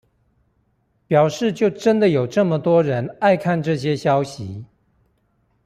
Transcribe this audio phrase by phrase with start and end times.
[1.05, 4.65] 表示就真的有這麼多人愛看這些消息